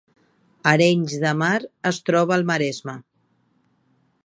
Arenys 0.71 1.17
de 1.25 1.33
Mar 1.41 1.59
es 1.91 2.01
troba 2.09 2.35
al 2.39 2.47
Maresme 2.53 2.99